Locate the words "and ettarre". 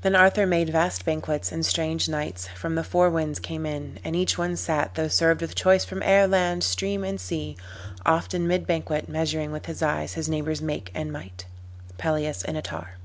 12.44-12.96